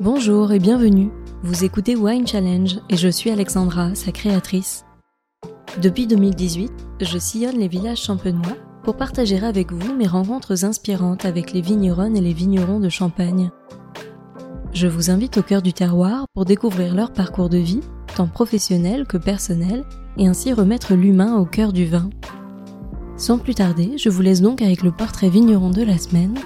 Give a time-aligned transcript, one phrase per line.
[0.00, 1.10] Bonjour et bienvenue.
[1.42, 4.84] Vous écoutez Wine Challenge et je suis Alexandra, sa créatrice.
[5.82, 11.52] Depuis 2018, je sillonne les villages champenois pour partager avec vous mes rencontres inspirantes avec
[11.52, 13.50] les vigneronnes et les vignerons de Champagne.
[14.72, 17.80] Je vous invite au cœur du terroir pour découvrir leur parcours de vie,
[18.14, 19.84] tant professionnel que personnel,
[20.16, 22.08] et ainsi remettre l'humain au cœur du vin.
[23.16, 26.38] Sans plus tarder, je vous laisse donc avec le portrait vigneron de la semaine,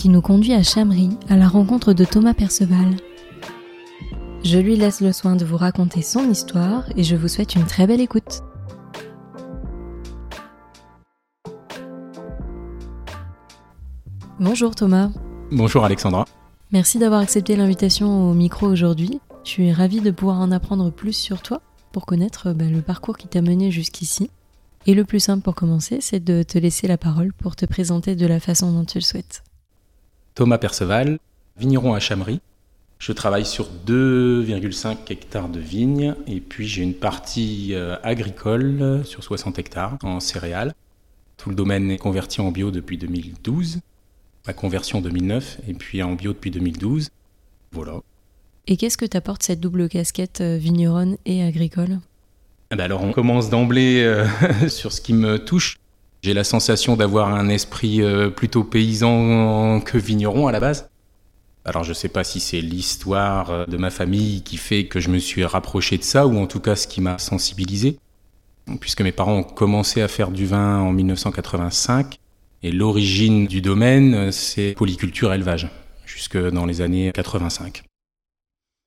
[0.00, 2.96] qui nous conduit à Chamery à la rencontre de Thomas Perceval.
[4.42, 7.66] Je lui laisse le soin de vous raconter son histoire et je vous souhaite une
[7.66, 8.40] très belle écoute.
[14.38, 15.10] Bonjour Thomas.
[15.52, 16.24] Bonjour Alexandra.
[16.72, 19.20] Merci d'avoir accepté l'invitation au micro aujourd'hui.
[19.44, 21.60] Je suis ravie de pouvoir en apprendre plus sur toi
[21.92, 24.30] pour connaître bah, le parcours qui t'a mené jusqu'ici.
[24.86, 28.16] Et le plus simple pour commencer, c'est de te laisser la parole pour te présenter
[28.16, 29.42] de la façon dont tu le souhaites.
[30.40, 31.18] Thomas Perceval,
[31.58, 32.40] vigneron à Chamery.
[32.98, 39.22] Je travaille sur 2,5 hectares de vignes et puis j'ai une partie euh, agricole sur
[39.22, 40.72] 60 hectares en céréales.
[41.36, 43.80] Tout le domaine est converti en bio depuis 2012,
[44.46, 47.10] la conversion 2009 et puis en bio depuis 2012.
[47.72, 48.00] Voilà.
[48.66, 51.98] Et qu'est-ce que t'apporte cette double casquette euh, vigneronne et agricole?
[52.70, 54.26] Eh ben Alors on commence d'emblée euh,
[54.70, 55.76] sur ce qui me touche.
[56.22, 60.90] J'ai la sensation d'avoir un esprit euh, plutôt paysan que vigneron à la base.
[61.64, 65.10] Alors je ne sais pas si c'est l'histoire de ma famille qui fait que je
[65.10, 67.98] me suis rapproché de ça, ou en tout cas ce qui m'a sensibilisé.
[68.80, 72.16] Puisque mes parents ont commencé à faire du vin en 1985,
[72.62, 75.68] et l'origine du domaine, c'est polyculture élevage,
[76.06, 77.82] jusque dans les années 85.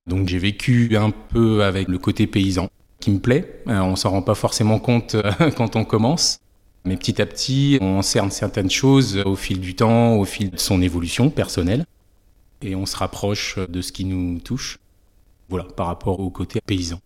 [0.07, 3.61] Donc j'ai vécu un peu avec le côté paysan qui me plaît.
[3.67, 6.39] Euh, on s'en rend pas forcément compte euh, quand on commence.
[6.85, 10.57] Mais petit à petit, on cerne certaines choses au fil du temps, au fil de
[10.57, 11.85] son évolution personnelle.
[12.61, 14.79] Et on se rapproche de ce qui nous touche.
[15.49, 16.99] Voilà, par rapport au côté paysan.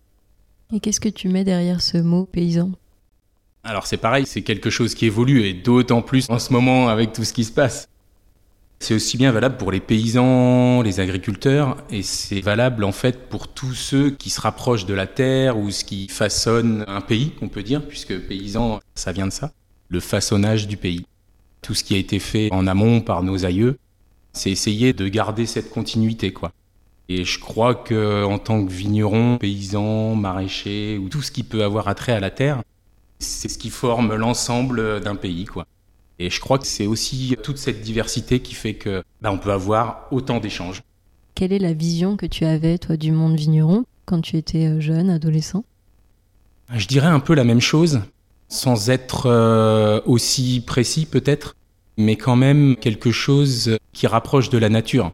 [0.72, 2.72] Et qu'est-ce que tu mets derrière ce mot paysan?
[3.64, 7.12] Alors c'est pareil, c'est quelque chose qui évolue et d'autant plus en ce moment avec
[7.12, 7.88] tout ce qui se passe.
[8.80, 13.48] C'est aussi bien valable pour les paysans, les agriculteurs, et c'est valable en fait pour
[13.48, 17.48] tous ceux qui se rapprochent de la terre ou ce qui façonne un pays, on
[17.48, 19.52] peut dire, puisque paysan, ça vient de ça,
[19.88, 21.06] le façonnage du pays.
[21.62, 23.78] Tout ce qui a été fait en amont par nos aïeux,
[24.32, 26.52] c'est essayer de garder cette continuité, quoi.
[27.08, 31.64] Et je crois que en tant que vigneron, paysan, maraîcher ou tout ce qui peut
[31.64, 32.62] avoir attrait à la terre,
[33.18, 35.66] c'est ce qui forme l'ensemble d'un pays, quoi.
[36.18, 39.52] Et je crois que c'est aussi toute cette diversité qui fait que bah, on peut
[39.52, 40.82] avoir autant d'échanges.
[41.34, 44.80] Quelle est la vision que tu avais, toi, du monde vigneron quand tu étais euh,
[44.80, 45.64] jeune, adolescent?
[46.74, 48.00] Je dirais un peu la même chose,
[48.48, 51.54] sans être euh, aussi précis peut-être,
[51.96, 55.12] mais quand même quelque chose qui rapproche de la nature.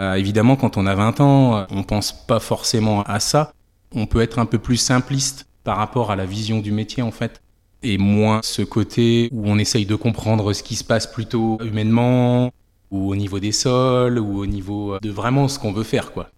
[0.00, 3.52] Euh, évidemment, quand on a 20 ans, on pense pas forcément à ça.
[3.94, 7.10] On peut être un peu plus simpliste par rapport à la vision du métier en
[7.10, 7.42] fait
[7.82, 12.50] et moins ce côté où on essaye de comprendre ce qui se passe plutôt humainement
[12.90, 16.30] ou au niveau des sols ou au niveau de vraiment ce qu'on veut faire quoi.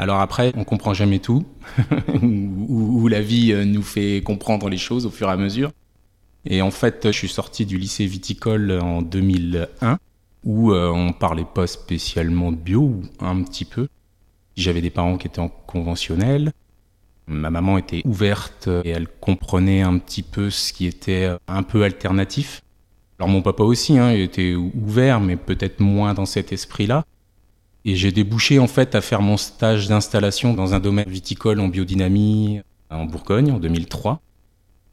[0.00, 1.44] Alors après, on comprend jamais tout,
[2.22, 5.72] ou, la vie nous fait comprendre les choses au fur et à mesure.
[6.46, 9.98] Et en fait, je suis sorti du lycée viticole en 2001,
[10.44, 13.88] où euh, on parlait pas spécialement de bio, ou un petit peu.
[14.56, 16.52] J'avais des parents qui étaient en conventionnel,
[17.30, 21.84] Ma maman était ouverte et elle comprenait un petit peu ce qui était un peu
[21.84, 22.62] alternatif.
[23.20, 27.04] Alors mon papa aussi, hein, il était ouvert, mais peut-être moins dans cet esprit-là.
[27.84, 31.68] Et j'ai débouché en fait à faire mon stage d'installation dans un domaine viticole en
[31.68, 32.60] biodynamie
[32.90, 34.20] en Bourgogne en 2003.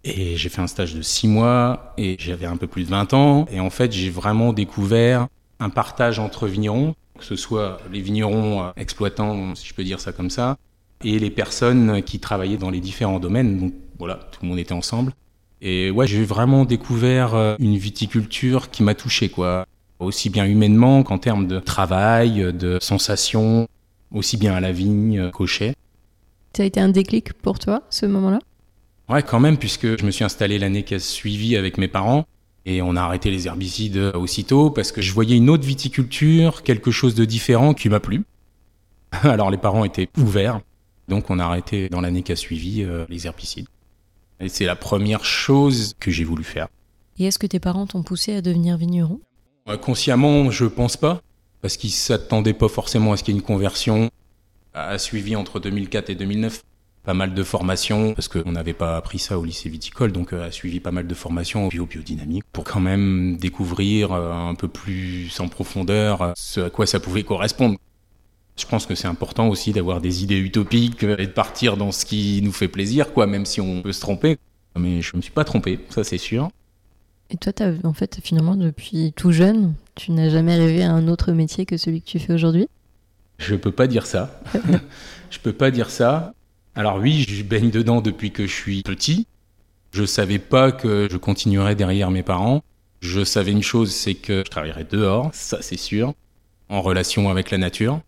[0.03, 3.13] Et j'ai fait un stage de six mois et j'avais un peu plus de 20
[3.13, 3.45] ans.
[3.51, 5.27] Et en fait, j'ai vraiment découvert
[5.59, 10.13] un partage entre vignerons, que ce soit les vignerons exploitants, si je peux dire ça
[10.13, 10.57] comme ça,
[11.03, 13.59] et les personnes qui travaillaient dans les différents domaines.
[13.59, 15.13] Donc voilà, tout le monde était ensemble.
[15.61, 19.65] Et ouais, j'ai vraiment découvert euh, une viticulture qui m'a touché, quoi.
[19.99, 23.67] Aussi bien humainement qu'en termes de travail, de sensations,
[24.11, 25.73] aussi bien à la vigne qu'au chai.
[26.55, 28.39] Ça a été un déclic pour toi, ce moment-là?
[29.09, 32.25] Ouais, quand même, puisque je me suis installé l'année qui a suivi avec mes parents.
[32.65, 36.91] Et on a arrêté les herbicides aussitôt parce que je voyais une autre viticulture, quelque
[36.91, 38.25] chose de différent qui m'a plu.
[39.23, 40.59] Alors les parents étaient ouverts.
[41.07, 43.67] Donc on a arrêté dans l'année qui a suivi euh, les herbicides.
[44.41, 46.67] Et c'est la première chose que j'ai voulu faire.
[47.17, 49.21] Et est-ce que tes parents t'ont poussé à devenir vigneron?
[49.75, 51.21] Consciemment, je pense pas,
[51.61, 54.09] parce qu'ils s'attendaient pas forcément à ce qu'il y ait une conversion.
[54.73, 56.63] A suivi entre 2004 et 2009
[57.07, 60.45] pas mal de formations, parce qu'on n'avait pas appris ça au lycée viticole, donc euh,
[60.45, 65.47] a suivi pas mal de formations bio-biodynamique pour quand même découvrir un peu plus en
[65.47, 67.77] profondeur ce à quoi ça pouvait correspondre.
[68.57, 72.03] Je pense que c'est important aussi d'avoir des idées utopiques et de partir dans ce
[72.03, 74.37] qui nous fait plaisir, quoi, même si on peut se tromper.
[74.75, 76.49] Mais je me suis pas trompé, ça c'est sûr.
[77.29, 81.07] Et toi, as, en fait, finalement, depuis tout jeune, tu n'as jamais rêvé à un
[81.07, 82.67] autre métier que celui que tu fais aujourd'hui?
[83.37, 84.41] Je peux pas dire ça.
[85.29, 86.33] je peux pas dire ça.
[86.75, 89.27] Alors oui, je baigne dedans depuis que je suis petit.
[89.91, 92.63] Je savais pas que je continuerais derrière mes parents.
[93.01, 96.13] Je savais une chose, c'est que je travaillerais dehors, ça c'est sûr,
[96.69, 98.01] en relation avec la nature.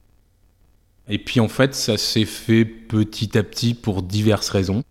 [1.08, 4.84] Et puis en fait, ça s'est fait petit à petit pour diverses raisons.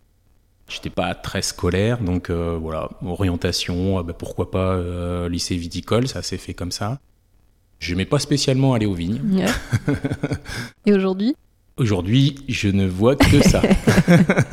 [0.68, 6.06] J'étais pas très scolaire, donc euh, voilà, orientation, euh, bah, pourquoi pas euh, lycée viticole,
[6.08, 6.98] ça s'est fait comme ça.
[7.78, 9.46] Je n'aimais pas spécialement aller aux vignes.
[10.86, 11.34] Et aujourd'hui?
[11.78, 13.62] Aujourd'hui, je ne vois que ça.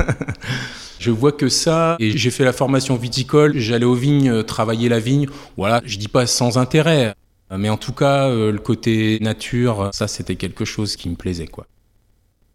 [0.99, 4.99] je vois que ça, et j'ai fait la formation viticole, j'allais aux vignes, travailler la
[4.99, 5.27] vigne,
[5.57, 7.15] voilà, je dis pas sans intérêt,
[7.51, 11.65] mais en tout cas, le côté nature, ça c'était quelque chose qui me plaisait, quoi.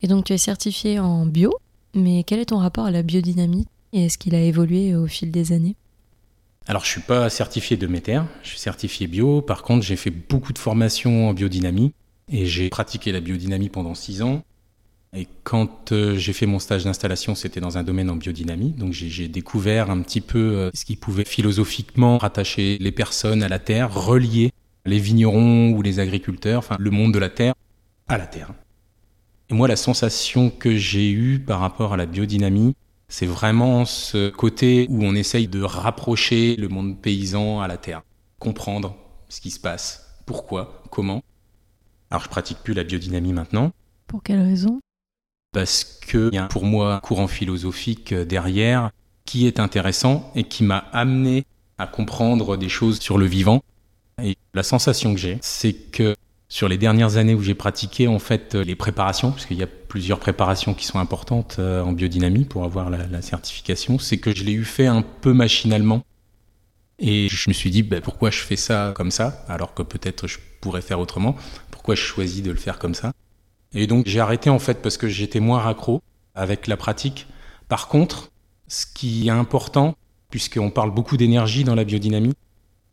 [0.02, 1.52] Et donc tu es certifié en bio?
[1.94, 5.30] Mais quel est ton rapport à la biodynamie et est-ce qu'il a évolué au fil
[5.30, 5.76] des années?
[6.66, 9.42] Alors, je suis pas certifié de Méter, je suis certifié bio.
[9.42, 11.92] Par contre, j'ai fait beaucoup de formations en biodynamie
[12.30, 14.42] et j'ai pratiqué la biodynamie pendant six ans.
[15.16, 18.70] Et quand euh, j'ai fait mon stage d'installation, c'était dans un domaine en biodynamie.
[18.70, 23.48] Donc, j'ai découvert un petit peu euh, ce qui pouvait philosophiquement rattacher les personnes à
[23.48, 24.52] la terre, relier
[24.86, 27.54] les vignerons ou les agriculteurs, enfin le monde de la terre
[28.08, 28.52] à la terre.
[29.50, 32.76] Et moi, la sensation que j'ai eue par rapport à la biodynamie,
[33.08, 38.02] c'est vraiment ce côté où on essaye de rapprocher le monde paysan à la terre,
[38.38, 38.94] comprendre
[39.28, 41.24] ce qui se passe, pourquoi, comment?
[42.12, 43.72] Alors, je pratique plus la biodynamie maintenant.
[44.06, 44.78] Pour quelle raison?
[45.52, 48.92] Parce qu'il y a pour moi un courant philosophique derrière
[49.24, 51.44] qui est intéressant et qui m'a amené
[51.76, 53.64] à comprendre des choses sur le vivant.
[54.22, 56.14] Et la sensation que j'ai, c'est que
[56.50, 59.62] sur les dernières années où j'ai pratiqué en fait euh, les préparations, parce qu'il y
[59.62, 64.34] a plusieurs préparations qui sont importantes euh, en biodynamie pour avoir la, certification, c'est que
[64.34, 66.04] je l'ai eu fait un peu machinalement.
[66.98, 70.26] Et je me suis dit, bah, pourquoi je fais ça comme ça, alors que peut-être
[70.26, 71.36] je pourrais faire autrement?
[71.70, 73.12] Pourquoi je choisis de le faire comme ça?
[73.72, 76.02] Et donc j'ai arrêté en fait parce que j'étais moins raccro
[76.34, 77.28] avec la pratique.
[77.68, 78.32] Par contre,
[78.66, 79.96] ce qui est important,
[80.30, 82.34] puisqu'on parle beaucoup d'énergie dans la biodynamie,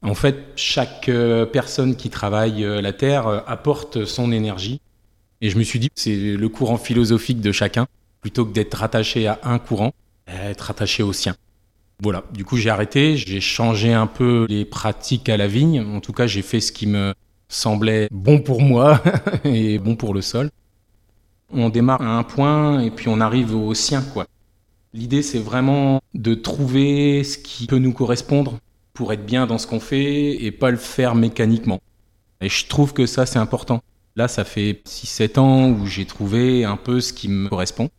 [0.01, 4.79] en fait, chaque euh, personne qui travaille euh, la Terre euh, apporte son énergie.
[5.41, 7.87] Et je me suis dit, c'est le courant philosophique de chacun,
[8.21, 9.93] plutôt que d'être rattaché à un courant,
[10.27, 11.35] être rattaché au sien.
[12.01, 15.81] Voilà, du coup j'ai arrêté, j'ai changé un peu les pratiques à la vigne.
[15.81, 17.13] En tout cas, j'ai fait ce qui me
[17.49, 19.01] semblait bon pour moi
[19.43, 20.49] et bon pour le sol.
[21.51, 24.25] On démarre à un point et puis on arrive au sien, quoi.
[24.93, 28.59] L'idée, c'est vraiment de trouver ce qui peut nous correspondre,
[28.97, 31.79] pour être bien dans ce qu'on fait et pas le faire mécaniquement.
[32.41, 33.83] Et je trouve que ça, c'est important.
[34.15, 37.91] Là, ça fait 6-7 ans où j'ai trouvé un peu ce qui me correspond.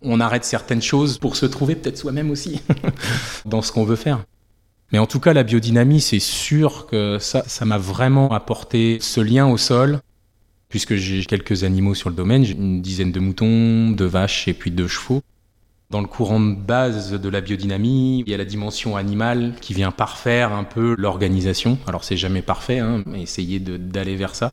[0.00, 2.62] On arrête certaines choses pour se trouver peut-être soi-même aussi
[3.44, 4.24] dans ce qu'on veut faire.
[4.90, 9.20] Mais en tout cas, la biodynamie, c'est sûr que ça, ça m'a vraiment apporté ce
[9.20, 10.00] lien au sol,
[10.70, 14.54] puisque j'ai quelques animaux sur le domaine, j'ai une dizaine de moutons, de vaches et
[14.54, 15.20] puis de chevaux.
[15.90, 19.72] Dans le courant de base de la biodynamie, il y a la dimension animale qui
[19.72, 21.78] vient parfaire un peu l'organisation.
[21.86, 24.52] Alors c'est jamais parfait, hein, mais essayer d'aller vers ça.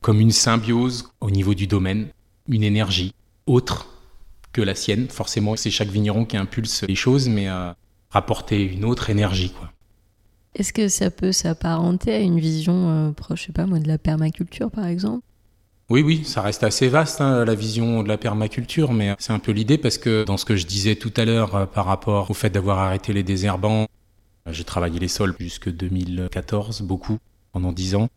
[0.00, 2.08] Comme une symbiose au niveau du domaine,
[2.48, 3.14] une énergie
[3.46, 3.88] autre
[4.52, 5.08] que la sienne.
[5.08, 7.72] Forcément, c'est chaque vigneron qui impulse les choses, mais euh,
[8.10, 9.70] rapporter une autre énergie, quoi.
[10.54, 14.70] Est-ce que ça peut s'apparenter à une vision euh, proche, pas moi, de la permaculture
[14.70, 15.24] par exemple?
[15.90, 19.38] Oui, oui, ça reste assez vaste, hein, la vision de la permaculture, mais c'est un
[19.38, 22.30] peu l'idée parce que dans ce que je disais tout à l'heure euh, par rapport
[22.30, 23.86] au fait d'avoir arrêté les désherbants,
[24.46, 27.18] euh, j'ai travaillé les sols jusque 2014, beaucoup,
[27.52, 28.08] pendant 10 ans.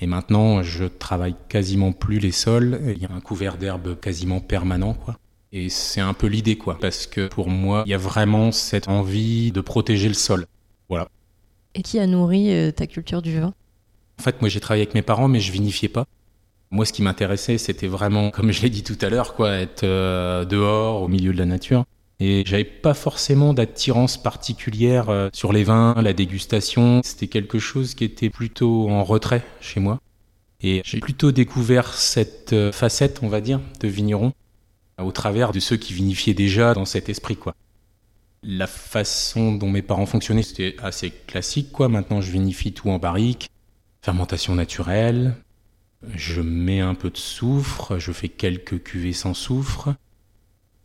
[0.00, 2.80] Et maintenant, je travaille quasiment plus les sols.
[2.94, 5.18] Il y a un couvert d'herbe quasiment permanent, quoi.
[5.50, 6.78] Et c'est un peu l'idée, quoi.
[6.78, 10.46] Parce que pour moi, il y a vraiment cette envie de protéger le sol.
[10.88, 11.08] Voilà.
[11.74, 13.54] Et qui a nourri euh, ta culture du vin?
[14.18, 16.06] En fait, moi, j'ai travaillé avec mes parents, mais je vinifiais pas.
[16.70, 19.84] Moi, ce qui m'intéressait, c'était vraiment, comme je l'ai dit tout à l'heure, quoi, être
[19.84, 21.84] euh, dehors, au milieu de la nature.
[22.20, 27.00] Et j'avais pas forcément d'attirance particulière euh, sur les vins, la dégustation.
[27.04, 30.00] C'était quelque chose qui était plutôt en retrait chez moi.
[30.60, 34.32] Et j'ai plutôt découvert cette euh, facette, on va dire, de vigneron
[35.00, 37.54] au travers de ceux qui vinifiaient déjà dans cet esprit, quoi.
[38.42, 41.88] La façon dont mes parents fonctionnaient, c'était assez classique, quoi.
[41.88, 43.48] Maintenant, je vinifie tout en barrique,
[44.02, 45.36] fermentation naturelle,
[46.14, 49.94] je mets un peu de soufre, je fais quelques cuvées sans soufre.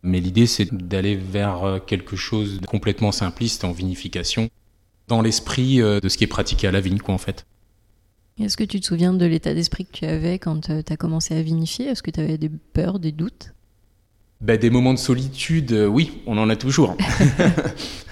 [0.02, 4.50] Mais l'idée, c'est d'aller vers quelque chose de complètement simpliste en vinification,
[5.08, 7.46] dans l'esprit euh, de ce qui est pratiqué à la vigne, quoi, en fait.
[8.38, 11.34] Est-ce que tu te souviens de l'état d'esprit que tu avais quand tu as commencé
[11.34, 11.86] à vinifier?
[11.86, 13.54] Est-ce que tu avais des peurs, des doutes?
[14.40, 16.96] Ben, Des moments de solitude, oui, on en a toujours.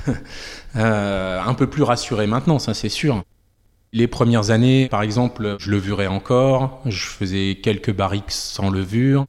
[0.75, 3.25] un peu plus rassuré maintenant, ça c'est sûr.
[3.95, 9.27] Les premières années, par exemple, je levurais encore, je faisais quelques barriques sans levure.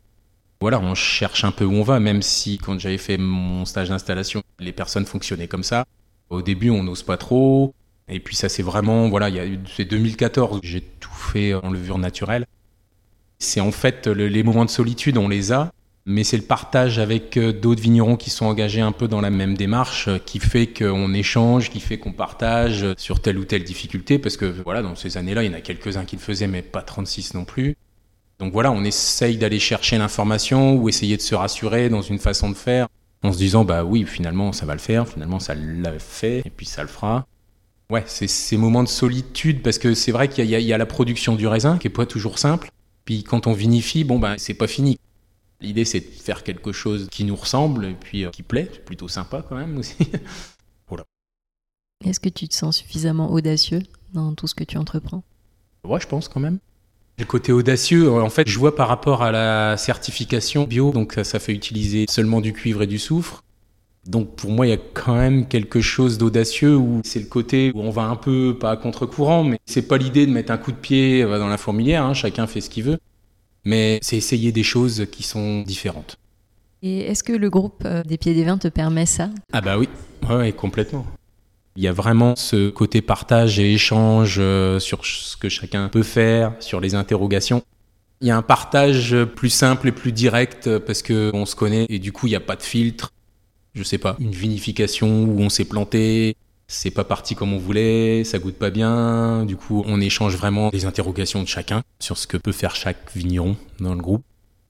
[0.61, 3.89] Voilà, on cherche un peu où on va, même si quand j'avais fait mon stage
[3.89, 5.83] d'installation, les personnes fonctionnaient comme ça.
[6.29, 7.73] Au début, on n'ose pas trop.
[8.07, 9.27] Et puis ça, c'est vraiment, voilà,
[9.75, 12.45] c'est 2014, j'ai tout fait en levure naturelle.
[13.39, 15.73] C'est en fait les moments de solitude, on les a,
[16.05, 19.29] mais c'est le partage avec euh, d'autres vignerons qui sont engagés un peu dans la
[19.29, 23.63] même démarche euh, qui fait qu'on échange, qui fait qu'on partage sur telle ou telle
[23.63, 26.47] difficulté, parce que voilà, dans ces années-là, il y en a quelques-uns qui le faisaient,
[26.47, 27.77] mais pas 36 non plus.
[28.39, 32.49] Donc voilà, on essaye d'aller chercher l'information ou essayer de se rassurer dans une façon
[32.49, 32.87] de faire,
[33.23, 36.49] en se disant, bah oui, finalement, ça va le faire, finalement, ça l'a fait, et
[36.49, 37.25] puis ça le fera.
[37.89, 40.85] Ouais, c'est ces moments de solitude, parce que c'est vrai qu'il y, y, a la
[40.85, 42.69] production du raisin, qui est pas toujours simple,
[43.05, 44.99] puis quand on vinifie, bon, bah c'est pas fini.
[45.63, 48.69] L'idée, c'est de faire quelque chose qui nous ressemble et puis euh, qui plaît.
[48.71, 49.95] C'est plutôt sympa quand même aussi.
[50.87, 51.05] voilà.
[52.05, 53.81] Est-ce que tu te sens suffisamment audacieux
[54.13, 55.23] dans tout ce que tu entreprends?
[55.85, 56.59] Ouais, je pense quand même.
[57.17, 61.39] Le côté audacieux, en fait, je vois par rapport à la certification bio, donc ça
[61.39, 63.43] fait utiliser seulement du cuivre et du soufre.
[64.05, 67.71] Donc pour moi, il y a quand même quelque chose d'audacieux où c'est le côté
[67.73, 70.57] où on va un peu, pas à contre-courant, mais c'est pas l'idée de mettre un
[70.57, 72.99] coup de pied dans la fourmilière, hein, chacun fait ce qu'il veut
[73.65, 76.17] mais c'est essayer des choses qui sont différentes.
[76.81, 79.29] Et est-ce que le groupe euh, des Pieds des Vins te permet ça?
[79.53, 79.87] Ah bah oui,
[80.29, 81.05] ouais, complètement.
[81.75, 86.03] Il y a vraiment ce côté partage et échange euh, sur ce que chacun peut
[86.03, 87.63] faire, sur les interrogations.
[88.21, 91.99] Il y a un partage plus simple et plus direct parce qu'on se connaît et
[91.99, 93.11] du coup il n'y a pas de filtre.
[93.73, 96.35] Je sais pas, une vinification où on s'est planté,
[96.67, 99.45] c'est pas parti comme on voulait, ça goûte pas bien.
[99.45, 103.15] Du coup, on échange vraiment des interrogations de chacun sur ce que peut faire chaque
[103.15, 104.23] vigneron dans le groupe.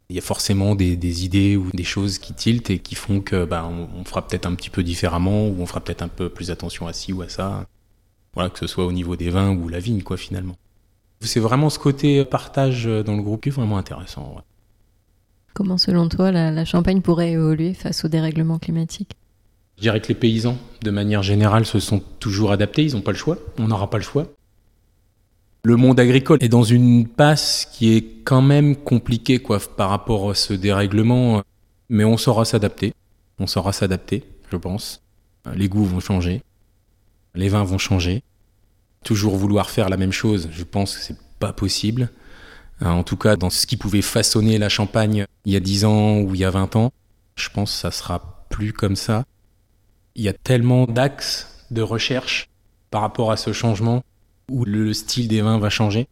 [0.10, 3.46] Il y a forcément des, idées ou des choses qui tiltent et qui font que
[3.46, 6.52] bah, on, fera peut-être un petit peu différemment ou on fera peut-être un peu plus
[6.52, 7.66] attention à ci ou à ça.
[8.34, 10.56] Voilà, que ce soit au niveau des vins ou la vigne, quoi, finalement.
[11.22, 14.44] C'est vraiment ce côté partage dans le groupe qui est vraiment intéressant.
[15.54, 19.16] Comment, selon toi, la Champagne pourrait évoluer face au dérèglement climatique
[19.84, 23.12] je dirais que les paysans, de manière générale, se sont toujours adaptés, ils n'ont pas
[23.12, 24.28] le choix, on n'aura pas le choix.
[25.66, 30.30] Le monde agricole est dans une passe qui est quand même compliquée quoi, par rapport
[30.30, 31.44] à ce dérèglement,
[31.90, 32.94] mais on saura s'adapter,
[33.40, 35.02] on saura s'adapter, je pense.
[35.54, 36.44] Les goûts vont changer,
[37.36, 38.24] les vins vont changer.
[39.04, 42.10] Toujours vouloir faire la même chose, je pense que c'est pas possible.
[42.80, 46.20] En tout cas, dans ce qui pouvait façonner la Champagne il y a 10 ans
[46.22, 46.94] ou il y a 20 ans,
[47.36, 49.26] je pense que ça sera plus comme ça.
[50.16, 52.50] Il y a tellement d'axes de recherche
[52.92, 54.04] par rapport à ce changement
[54.52, 56.08] où le style des vins va changer,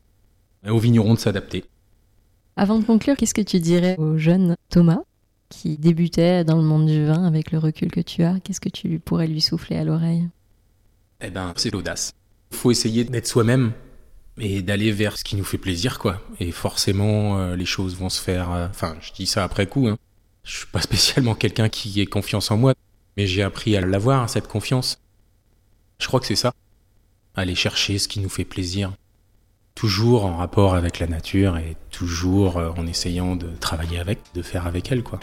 [0.68, 1.66] aux vignerons de s'adapter.
[2.56, 5.02] Avant de conclure, qu'est-ce que tu dirais au jeune Thomas
[5.50, 8.40] qui débutait dans le monde du vin avec le recul que tu as?
[8.40, 10.28] Qu'est-ce que tu pourrais lui souffler à l'oreille?
[11.22, 12.14] Eh ben, c'est l'audace.
[12.52, 13.74] Il faut essayer d'être soi-même
[14.40, 16.22] et d'aller vers ce qui nous fait plaisir, quoi.
[16.40, 18.52] Et forcément, euh, les choses vont se faire.
[18.52, 19.88] Euh, enfin, je dis ça après coup.
[19.88, 19.98] Hein.
[20.44, 22.74] Je suis pas spécialement quelqu'un qui ait confiance en moi.
[23.18, 25.00] Mais j'ai appris à l'avoir, cette confiance.
[26.00, 26.54] Je crois que c'est ça.
[27.36, 28.92] Aller chercher ce qui nous fait plaisir.
[29.76, 34.42] Toujours en rapport avec la nature et toujours euh, en essayant de travailler avec, de
[34.42, 35.20] faire avec elle, quoi.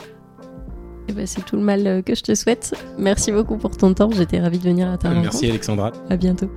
[1.08, 2.74] Eh ben, c'est tout le mal euh, que je te souhaite.
[2.98, 4.10] Merci beaucoup pour ton temps.
[4.10, 5.24] J'étais ravie de venir à ta rencontre.
[5.24, 5.92] Merci Alexandra.
[6.10, 6.50] À bientôt.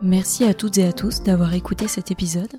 [0.00, 2.58] Merci à toutes et à tous d'avoir écouté cet épisode.